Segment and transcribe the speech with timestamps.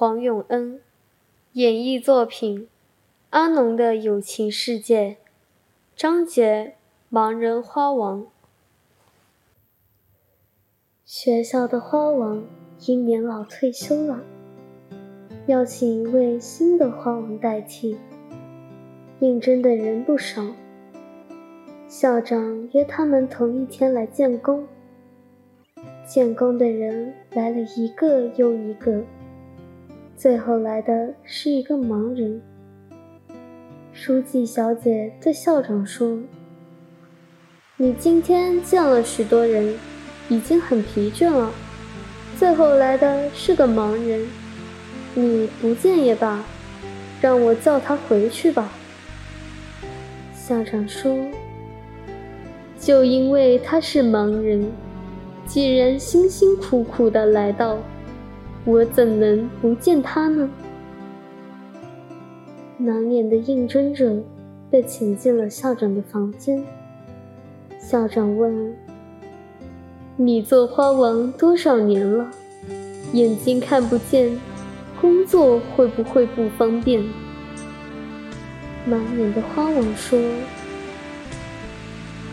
[0.00, 0.80] 黄永恩，
[1.54, 2.60] 演绎作品
[3.30, 5.10] 《阿农的友情世界》，
[5.96, 6.74] 章节
[7.12, 8.22] 《盲人花王》。
[11.04, 12.44] 学校的花王
[12.86, 14.22] 因年老退休了，
[15.48, 17.96] 要请一位新的花王代替。
[19.18, 20.46] 应征的人不少，
[21.88, 24.64] 校长约他们同一天来见工。
[26.06, 29.02] 见工的人来了一个又一个。
[30.18, 32.42] 最后来的是一个盲人。
[33.92, 36.18] 书记小姐对校长说
[37.78, 39.76] ：“你今天见了许多人，
[40.28, 41.52] 已经很疲倦了。
[42.36, 44.26] 最后来的是个盲人，
[45.14, 46.44] 你不见也罢，
[47.20, 48.72] 让我叫他回去吧。”
[50.34, 51.16] 校长说
[52.76, 54.68] ：“就因为他是盲人，
[55.46, 57.78] 既然辛辛苦苦的来到。”
[58.68, 60.46] 我怎能不见他呢？
[62.78, 64.22] 盲眼的应征者
[64.70, 66.62] 被请进了校长的房间。
[67.80, 68.76] 校长问
[70.16, 72.28] ：“你做花王多少年了？
[73.14, 74.38] 眼睛看不见，
[75.00, 77.02] 工作会不会不方便？”
[78.86, 80.20] 盲眼的花王说：“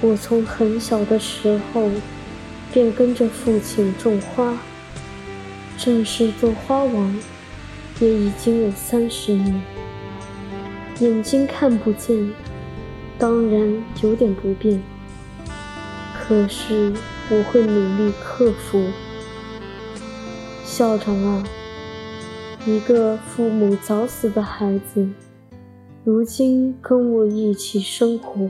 [0.00, 1.90] 我从很小的时候
[2.72, 4.56] 便跟着父亲种花。”
[5.84, 7.12] 正式做花王
[7.98, 9.60] 也已经有三十年，
[11.00, 12.30] 眼睛看不见，
[13.18, 14.80] 当然有点不便。
[16.14, 16.92] 可是
[17.28, 18.80] 我会努力克服。
[20.64, 21.44] 校长啊，
[22.64, 25.08] 一个父母早死的孩子，
[26.04, 28.48] 如今跟我一起生活，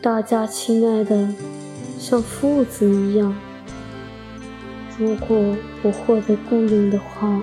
[0.00, 1.34] 大家亲爱的，
[1.98, 3.34] 像父子一样。
[4.96, 7.42] 如果我获得雇佣的话，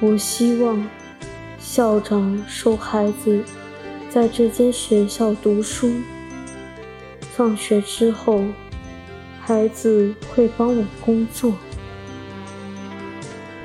[0.00, 0.82] 我希望
[1.58, 3.44] 校长收孩子
[4.08, 5.92] 在这间学校读书。
[7.36, 8.42] 放学之后，
[9.42, 11.52] 孩子会帮我工作。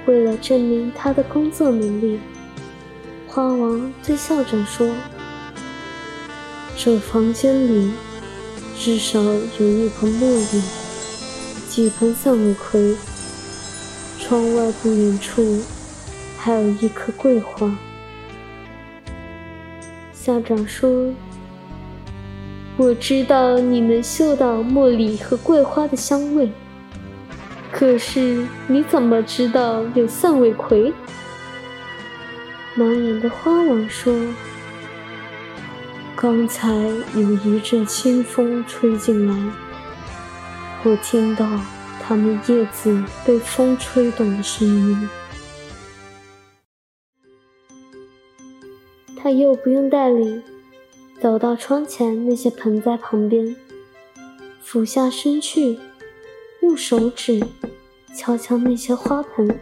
[0.06, 2.20] 为了证明他的工作能力，
[3.26, 4.94] 花王对校长说
[6.76, 7.94] ：“这房间里
[8.78, 10.62] 至少有一盆茉莉。”
[11.74, 12.96] 几盆向日葵，
[14.20, 15.60] 窗外不远处
[16.38, 17.76] 还有一棵桂花。
[20.14, 21.12] 校长说
[22.78, 26.52] ：“我知道你能嗅到茉莉和桂花的香味，
[27.72, 30.94] 可是你怎么知道有向日葵？”
[32.78, 34.14] 盲眼的花王说
[36.16, 36.72] ：“刚才
[37.16, 39.54] 有一阵清风吹进来。”
[40.86, 41.48] 我听到
[42.02, 45.10] 它们叶子被风吹动的声音。
[49.16, 50.44] 他又不用带领，
[51.22, 53.56] 走到窗前那些盆栽旁边，
[54.60, 55.80] 俯下身去，
[56.62, 57.42] 用手指
[58.14, 59.58] 敲敲那些花盆，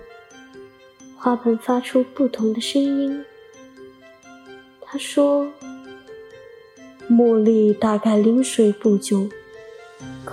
[1.16, 3.24] 花盆发出不同的声音。
[4.82, 5.48] 他说
[7.08, 9.30] ：“茉莉大概淋水不久。”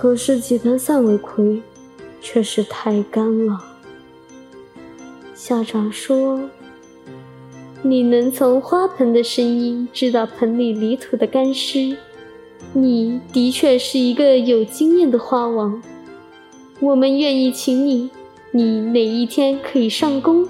[0.01, 1.61] 可是几盆散尾葵
[2.21, 3.61] 却是太干了。
[5.35, 6.49] 校长说
[7.83, 11.97] ：“你能从花盆的声音知道盆里泥土的干湿，
[12.71, 15.83] 你的确是一个有经验的花王。
[16.79, 18.09] 我们愿意请你，
[18.51, 20.47] 你哪一天可以上工？”